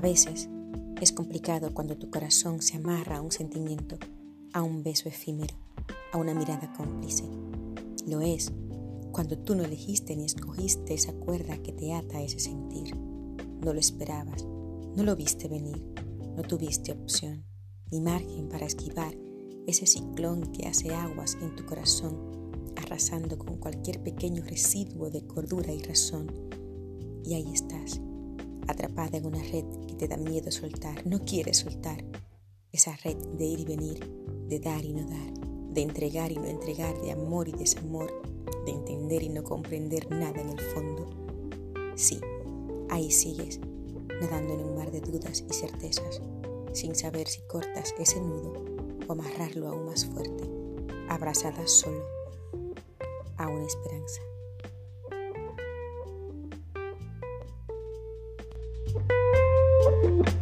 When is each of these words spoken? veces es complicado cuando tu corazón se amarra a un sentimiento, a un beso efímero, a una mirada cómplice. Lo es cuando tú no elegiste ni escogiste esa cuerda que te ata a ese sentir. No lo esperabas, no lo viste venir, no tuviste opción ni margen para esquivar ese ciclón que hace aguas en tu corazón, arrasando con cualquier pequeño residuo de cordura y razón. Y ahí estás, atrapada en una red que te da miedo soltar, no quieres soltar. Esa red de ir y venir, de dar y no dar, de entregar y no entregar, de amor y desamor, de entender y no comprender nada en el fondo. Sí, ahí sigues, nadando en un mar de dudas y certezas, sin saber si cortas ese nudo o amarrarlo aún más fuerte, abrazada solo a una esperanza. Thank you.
veces 0.00 0.48
es 1.00 1.12
complicado 1.12 1.74
cuando 1.74 1.96
tu 1.96 2.10
corazón 2.10 2.62
se 2.62 2.76
amarra 2.76 3.18
a 3.18 3.20
un 3.20 3.30
sentimiento, 3.30 3.98
a 4.52 4.62
un 4.62 4.82
beso 4.82 5.08
efímero, 5.08 5.54
a 6.12 6.18
una 6.18 6.34
mirada 6.34 6.72
cómplice. 6.76 7.24
Lo 8.06 8.20
es 8.20 8.52
cuando 9.12 9.38
tú 9.38 9.54
no 9.54 9.64
elegiste 9.64 10.16
ni 10.16 10.24
escogiste 10.24 10.94
esa 10.94 11.12
cuerda 11.12 11.58
que 11.58 11.72
te 11.72 11.94
ata 11.94 12.18
a 12.18 12.22
ese 12.22 12.40
sentir. 12.40 12.96
No 12.96 13.72
lo 13.72 13.80
esperabas, 13.80 14.44
no 14.44 15.02
lo 15.04 15.16
viste 15.16 15.48
venir, 15.48 15.84
no 16.36 16.42
tuviste 16.42 16.92
opción 16.92 17.44
ni 17.90 18.00
margen 18.00 18.48
para 18.48 18.66
esquivar 18.66 19.14
ese 19.66 19.86
ciclón 19.86 20.52
que 20.52 20.66
hace 20.66 20.92
aguas 20.94 21.38
en 21.40 21.54
tu 21.54 21.64
corazón, 21.64 22.18
arrasando 22.76 23.38
con 23.38 23.56
cualquier 23.56 24.02
pequeño 24.02 24.42
residuo 24.42 25.10
de 25.10 25.26
cordura 25.26 25.72
y 25.72 25.80
razón. 25.82 26.30
Y 27.24 27.34
ahí 27.34 27.52
estás, 27.52 28.00
atrapada 28.68 29.16
en 29.16 29.26
una 29.26 29.42
red 29.42 29.64
que 29.86 29.94
te 29.94 30.08
da 30.08 30.16
miedo 30.16 30.50
soltar, 30.50 31.06
no 31.06 31.24
quieres 31.24 31.58
soltar. 31.58 32.04
Esa 32.72 32.96
red 33.04 33.16
de 33.16 33.44
ir 33.44 33.60
y 33.60 33.64
venir, 33.64 34.00
de 34.48 34.58
dar 34.58 34.84
y 34.84 34.92
no 34.92 35.08
dar, 35.08 35.72
de 35.72 35.82
entregar 35.82 36.32
y 36.32 36.36
no 36.36 36.46
entregar, 36.46 37.00
de 37.00 37.12
amor 37.12 37.48
y 37.48 37.52
desamor, 37.52 38.22
de 38.64 38.72
entender 38.72 39.22
y 39.22 39.28
no 39.28 39.42
comprender 39.44 40.10
nada 40.10 40.40
en 40.40 40.50
el 40.50 40.60
fondo. 40.60 41.06
Sí, 41.94 42.20
ahí 42.90 43.10
sigues, 43.10 43.60
nadando 44.20 44.54
en 44.54 44.64
un 44.64 44.76
mar 44.76 44.90
de 44.90 45.00
dudas 45.00 45.44
y 45.48 45.52
certezas, 45.52 46.20
sin 46.72 46.94
saber 46.94 47.28
si 47.28 47.40
cortas 47.42 47.94
ese 47.98 48.20
nudo 48.20 48.64
o 49.06 49.12
amarrarlo 49.12 49.68
aún 49.68 49.86
más 49.86 50.06
fuerte, 50.06 50.48
abrazada 51.08 51.66
solo 51.66 52.04
a 53.36 53.48
una 53.48 53.66
esperanza. 53.66 54.20
Thank 58.94 60.28
you. 60.28 60.33